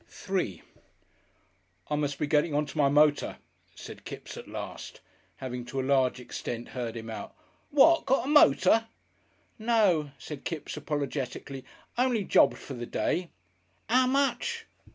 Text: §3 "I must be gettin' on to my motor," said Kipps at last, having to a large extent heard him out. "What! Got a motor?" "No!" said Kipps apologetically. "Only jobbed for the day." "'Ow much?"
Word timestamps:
§3 0.09 0.63
"I 1.91 1.95
must 1.95 2.17
be 2.17 2.25
gettin' 2.25 2.55
on 2.55 2.65
to 2.65 2.77
my 2.79 2.89
motor," 2.89 3.37
said 3.75 4.03
Kipps 4.03 4.35
at 4.35 4.47
last, 4.47 4.99
having 5.35 5.63
to 5.65 5.79
a 5.79 5.83
large 5.85 6.19
extent 6.19 6.69
heard 6.69 6.97
him 6.97 7.07
out. 7.07 7.35
"What! 7.69 8.07
Got 8.07 8.25
a 8.25 8.27
motor?" 8.27 8.87
"No!" 9.59 10.09
said 10.17 10.43
Kipps 10.43 10.75
apologetically. 10.75 11.65
"Only 11.99 12.23
jobbed 12.23 12.57
for 12.57 12.73
the 12.73 12.87
day." 12.87 13.29
"'Ow 13.91 14.07
much?" 14.07 14.65